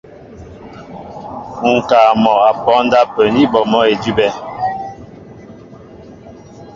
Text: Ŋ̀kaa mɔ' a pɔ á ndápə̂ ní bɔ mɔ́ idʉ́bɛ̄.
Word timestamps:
Ŋ̀kaa 1.75 2.09
mɔ' 2.23 2.41
a 2.49 2.51
pɔ 2.63 2.71
á 2.77 2.81
ndápə̂ 2.85 3.23
ní 3.35 3.41
bɔ 3.51 3.59
mɔ́ 3.71 3.83
idʉ́bɛ̄. 3.93 4.29